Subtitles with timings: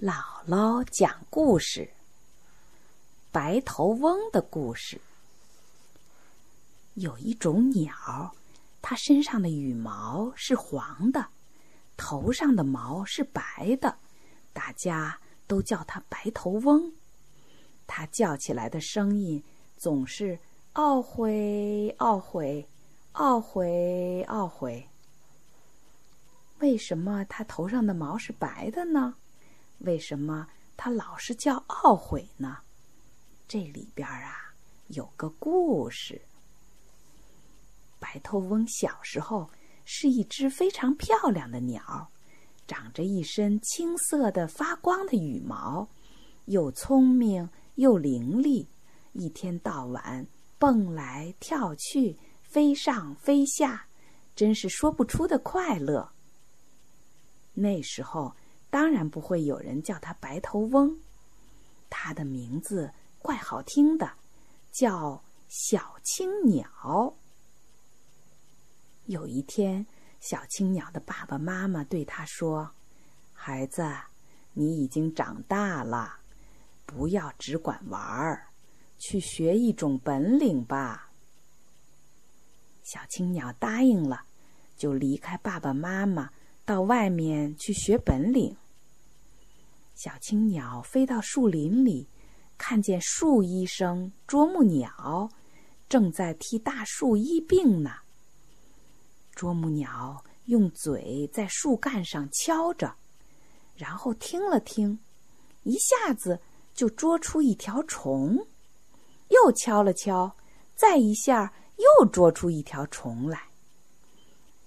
[0.00, 1.90] 姥姥讲故事：
[3.30, 4.98] 白头翁的故事。
[6.94, 8.34] 有一种鸟，
[8.80, 11.26] 它身上的羽毛是黄的，
[11.98, 13.94] 头上的毛是白的，
[14.54, 16.94] 大家都叫它白头翁。
[17.86, 19.44] 它叫起来的声音
[19.76, 20.38] 总是
[20.72, 22.66] “懊悔，懊悔，
[23.12, 24.88] 懊悔，懊悔”。
[26.60, 29.16] 为什么它头上的毛是白的呢？
[29.80, 32.58] 为什么他老是叫懊悔呢？
[33.48, 34.54] 这里边啊
[34.88, 36.20] 有个故事。
[37.98, 39.50] 白头翁小时候
[39.84, 42.10] 是一只非常漂亮的鸟，
[42.66, 45.88] 长着一身青色的发光的羽毛，
[46.44, 48.66] 又聪明又伶俐，
[49.12, 50.26] 一天到晚
[50.58, 53.86] 蹦来跳去，飞上飞下，
[54.36, 56.12] 真是说不出的快乐。
[57.54, 58.34] 那时候。
[58.70, 60.96] 当然不会有人叫它白头翁，
[61.90, 64.10] 它的名字怪好听的，
[64.72, 67.14] 叫小青鸟。
[69.06, 69.84] 有一天，
[70.20, 72.70] 小青鸟的爸爸妈妈对他说
[73.34, 73.84] ：“孩子，
[74.52, 76.20] 你已经长大了，
[76.86, 78.46] 不要只管玩儿，
[78.98, 81.10] 去学一种本领吧。”
[82.84, 84.24] 小青鸟答应了，
[84.76, 86.30] 就离开爸爸妈妈。
[86.70, 88.56] 到外面去学本领。
[89.96, 92.06] 小青鸟飞到树林里，
[92.56, 95.28] 看见树医生啄木鸟
[95.88, 97.90] 正在替大树医病呢。
[99.34, 102.94] 啄木鸟用嘴在树干上敲着，
[103.74, 104.96] 然后听了听，
[105.64, 106.40] 一下子
[106.72, 108.46] 就捉出一条虫，
[109.30, 110.36] 又敲了敲，
[110.76, 113.42] 再一下又捉出一条虫来。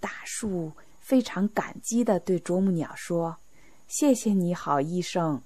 [0.00, 0.72] 大树。
[1.04, 3.36] 非常感激的对啄木鸟说
[3.86, 5.42] ：“谢谢你好医生，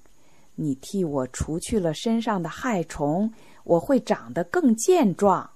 [0.55, 3.33] 你替我除去了身上的害虫，
[3.65, 5.51] 我会长得更健壮。”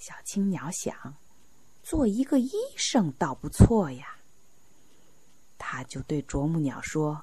[0.00, 1.14] 小青鸟想，
[1.82, 4.16] 做一个医生倒不错呀。
[5.58, 7.22] 他就对啄木鸟说：“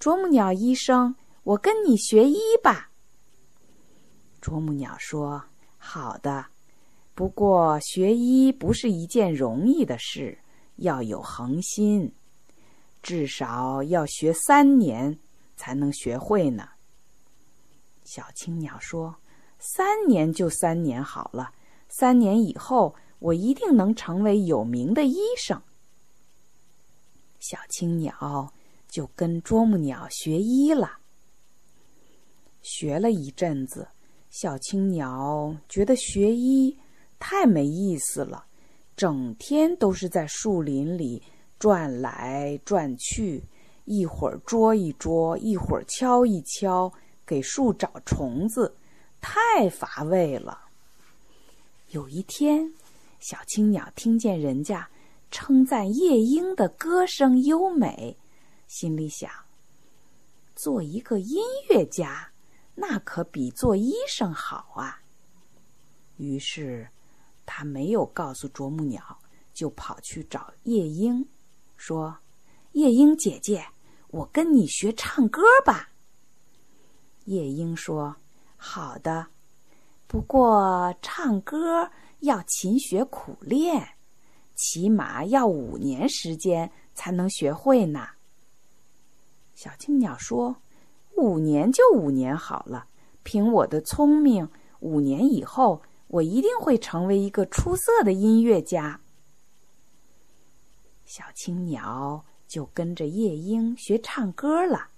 [0.00, 2.90] 啄木鸟医生，我跟你学医吧。”
[4.40, 5.44] 啄木鸟说
[5.76, 6.46] ：“好的。”
[7.18, 10.38] 不过，学医不是一件容易的事，
[10.76, 12.12] 要有恒心，
[13.02, 15.18] 至少要学三年
[15.56, 16.68] 才能学会呢。
[18.04, 19.16] 小青鸟说
[19.58, 21.52] ：“三年就三年好了，
[21.88, 25.60] 三年以后我一定能成为有名的医生。”
[27.40, 28.52] 小青鸟
[28.88, 30.98] 就跟啄木鸟学医了。
[32.62, 33.88] 学了一阵子，
[34.30, 36.78] 小青鸟觉得学医。
[37.18, 38.46] 太没意思了，
[38.96, 41.22] 整天都是在树林里
[41.58, 43.42] 转来转去，
[43.84, 46.92] 一会儿捉一捉，一会儿敲一敲，
[47.26, 48.72] 给树找虫子，
[49.20, 50.58] 太乏味了。
[51.90, 52.72] 有一天，
[53.18, 54.88] 小青鸟听见人家
[55.30, 58.16] 称赞夜莺的歌声优美，
[58.68, 59.30] 心里想：
[60.54, 62.30] 做一个音乐家，
[62.74, 65.00] 那可比做医生好啊。
[66.16, 66.88] 于是。
[67.50, 69.02] 他没有告诉啄木鸟，
[69.54, 71.26] 就跑去找夜莺，
[71.78, 72.14] 说
[72.72, 73.64] ：“夜莺姐姐，
[74.08, 75.88] 我跟你学唱歌吧。”
[77.24, 78.14] 夜莺说
[78.54, 79.26] ：“好的，
[80.06, 83.82] 不过唱歌要勤学苦练，
[84.54, 88.06] 起码要五年时间才能学会呢。”
[89.56, 90.54] 小青鸟说
[91.16, 92.86] ：“五年就五年好了，
[93.22, 94.46] 凭我的聪明，
[94.80, 99.00] 五年以后。”我一定会成为一个出色的音乐家。
[101.04, 104.88] 小青鸟就跟着夜莺学唱歌了。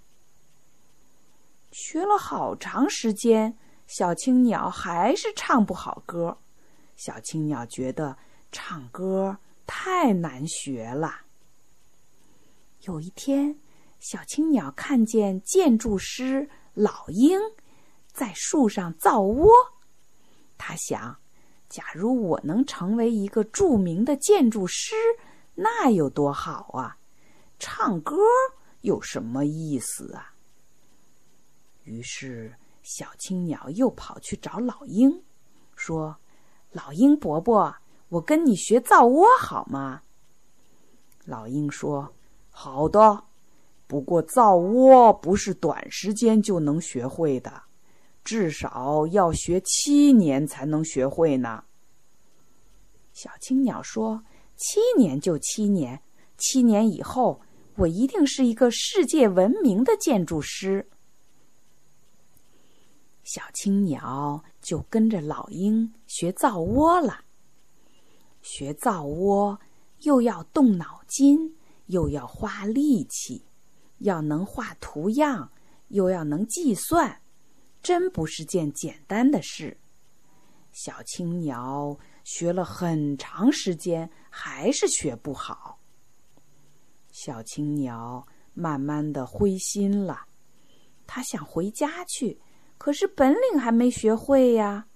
[1.71, 3.57] 学了好长时间，
[3.87, 6.37] 小青鸟还是唱不好歌。
[6.95, 8.17] 小青鸟觉得
[8.51, 11.21] 唱歌太难学了。
[12.81, 13.57] 有一天，
[13.99, 17.39] 小青鸟看见建筑师老鹰
[18.11, 19.49] 在树上造窝。
[20.63, 21.17] 他想，
[21.67, 24.93] 假如我能成为一个著名的建筑师，
[25.55, 26.97] 那有多好啊！
[27.57, 28.15] 唱歌
[28.81, 30.35] 有什么意思啊？
[31.83, 32.53] 于是，
[32.83, 35.23] 小青鸟又跑去找老鹰，
[35.75, 36.15] 说
[36.71, 37.75] ：“老鹰伯伯，
[38.09, 40.03] 我跟你学造窝好吗？”
[41.25, 42.13] 老鹰说
[42.51, 43.23] ：“好的，
[43.87, 47.63] 不过造窝不是短时间就能学会的。”
[48.23, 51.63] 至少要学七年才能学会呢。
[53.13, 54.23] 小青鸟说
[54.55, 56.01] ：“七年就七年，
[56.37, 57.41] 七年以后
[57.75, 60.87] 我一定是一个世界闻名的建筑师。”
[63.23, 67.21] 小青鸟就跟着老鹰学造窝了。
[68.41, 69.59] 学造窝，
[69.99, 73.45] 又要动脑筋，又要花力气，
[73.99, 75.51] 要能画图样，
[75.89, 77.21] 又要能计算，
[77.81, 79.77] 真不是件简单的事。
[80.71, 85.79] 小青鸟学了很长时间，还是学不好。
[87.11, 90.25] 小青鸟慢慢的灰心了，
[91.05, 92.39] 它想回家去，
[92.77, 94.87] 可是本领还没学会呀。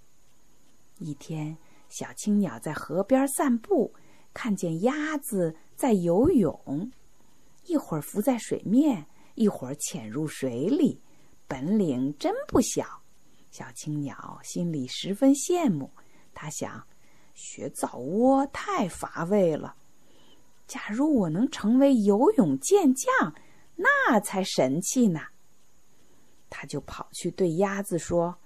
[1.00, 1.58] 一天。
[1.88, 3.94] 小青鸟在河边散步，
[4.34, 6.92] 看见鸭子在游泳，
[7.68, 9.06] 一会儿浮在水面，
[9.36, 11.00] 一会儿潜入水里，
[11.56, 12.86] 本领真不小。
[13.50, 15.90] 小青鸟心里十分羡慕，
[16.34, 16.86] 它想：
[17.34, 19.74] 学造窝太乏味了，
[20.68, 23.34] 假如我能成为游泳健将，
[23.78, 25.22] 那才神气呢。
[26.50, 28.38] 它就跑去对鸭子说：“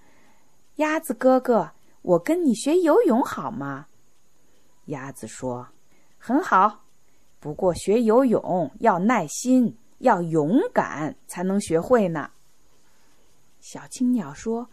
[0.77, 1.71] 鸭子哥哥。”
[2.03, 3.87] 我跟你学游泳好吗？
[4.85, 5.67] 鸭子说
[6.19, 6.85] ：“很好，
[7.39, 12.29] 不过学游泳要耐心，要勇敢，才能学会呢。”
[13.59, 14.69] 小青鸟说：“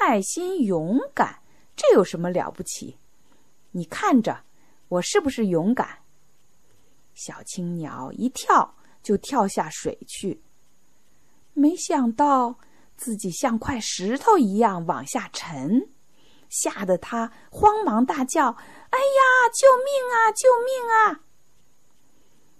[0.00, 1.42] 耐心、勇敢，
[1.74, 2.98] 这有什么了不起？
[3.70, 4.44] 你看着，
[4.88, 5.98] 我是不是勇敢？”
[7.14, 10.40] 小青鸟一跳就跳下水去，
[11.52, 12.58] 没想到
[12.96, 15.88] 自己像块石头一样往下沉。
[16.48, 18.50] 吓得他慌忙大叫
[18.90, 20.32] ：“哎呀，救命啊！
[20.32, 21.24] 救命啊！”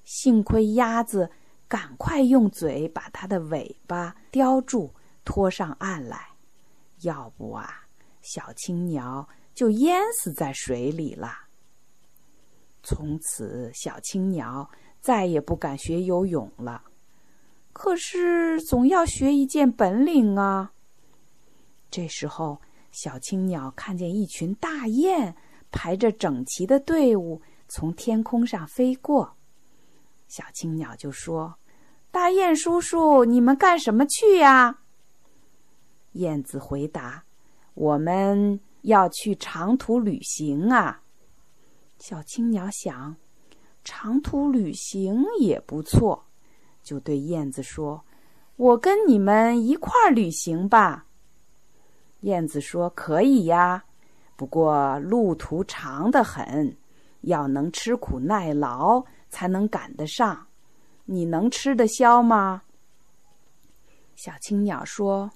[0.04, 1.30] 幸亏鸭子
[1.66, 4.92] 赶快用嘴把它的尾巴叼住，
[5.28, 6.28] 拖上岸来，
[7.02, 7.82] 要不啊，
[8.22, 11.30] 小青鸟就淹死在水里了。
[12.82, 14.70] 从此，小青鸟
[15.02, 16.82] 再也不敢学游泳了。
[17.75, 20.72] 可是，总要学一件本领啊。
[21.90, 22.58] 这时候。
[22.90, 25.36] 小青鸟看见一群大雁
[25.70, 29.36] 排着整齐的队伍从天空上飞过，
[30.26, 31.58] 小青鸟就说
[32.10, 34.80] ：“大雁叔叔，你们干什么去呀？”
[36.18, 37.24] 燕子回答
[37.74, 41.02] ：“我们要去长途旅行啊。”
[41.98, 43.16] 小青鸟想
[43.84, 46.24] ：“长途旅行也不错。”
[46.82, 48.04] 就对燕子说
[48.56, 51.06] ：“我跟你们一块儿旅行吧。”
[52.22, 53.84] 燕子说：“可以呀，
[54.34, 56.76] 不过路途长得很，
[57.20, 60.46] 要能吃苦耐劳才能赶得上。
[61.04, 62.62] 你能吃得消吗？”
[64.16, 65.30] 小青鸟说：“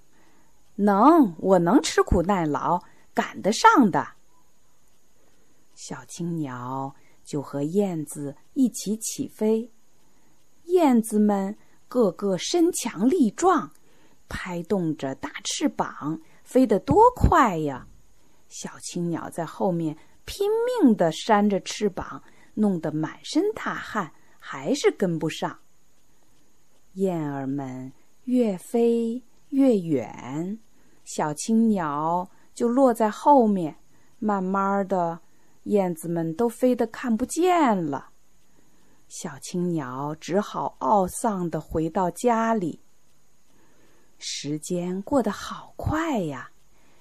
[0.77, 2.83] 能，我能吃苦耐劳，
[3.15, 4.07] 赶得上的。”
[5.75, 9.73] 小青鸟就和燕子一起起飞，
[10.65, 11.57] 燕子们
[11.89, 13.73] 个个身强力壮，
[14.29, 16.21] 拍动着大翅膀。
[16.45, 17.87] 飞得多快呀！
[18.49, 19.97] 小青鸟在后面
[20.27, 20.51] 拼
[20.83, 22.23] 命地扇着翅膀，
[22.55, 25.61] 弄得满身大汗，还是跟不上。
[26.95, 27.93] 燕儿们
[28.25, 29.23] 越飞
[29.53, 30.59] 越远，
[31.05, 33.77] 小青鸟就落在后面。
[34.19, 35.21] 慢慢的，
[35.65, 38.11] 燕子们都飞得看不见了。
[39.09, 42.81] 小青鸟只好懊丧地回到家里。
[44.19, 46.51] 时间过得好快呀，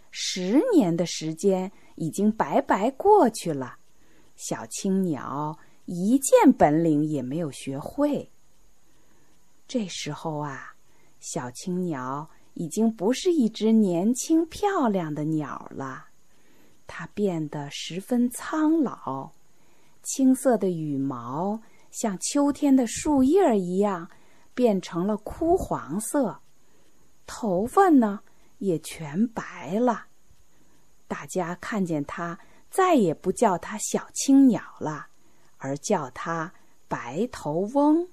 [0.10, 3.78] 十年的时间已经白白过去了，
[4.36, 8.30] 小青鸟一件本领也没有学会。
[9.68, 10.76] 这时候啊，
[11.20, 16.08] 小青鸟已经不是一只年轻漂亮的鸟了，
[16.86, 19.32] 它变得十分苍老，
[20.04, 24.10] 青色的羽毛像秋天的树叶一样，
[24.54, 26.42] 变成了枯黄色。
[27.26, 28.20] 头发呢，
[28.58, 30.08] 也全白了。
[31.08, 32.38] 大家看见它，
[32.70, 35.08] 再也不叫它小青鸟了，
[35.58, 36.54] 而叫它
[36.88, 38.08] 白头翁。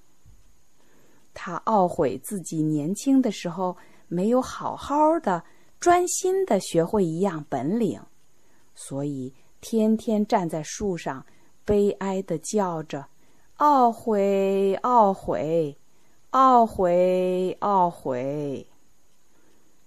[1.33, 3.77] 他懊悔自己年轻的时候
[4.09, 5.41] 没有好好的、
[5.79, 8.01] 专心的学会一样本领，
[8.75, 11.25] 所以天天站在树上，
[11.63, 13.05] 悲哀的叫着
[13.59, 15.77] ：“懊悔，懊悔，
[16.31, 18.67] 懊悔，懊悔。”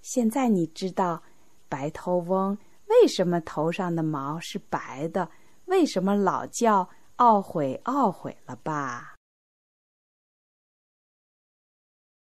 [0.01, 1.23] 现在你知道
[1.69, 5.29] 白头翁为什么头上的毛是白的，
[5.67, 6.89] 为什么老叫
[7.19, 9.12] 懊悔懊悔了吧？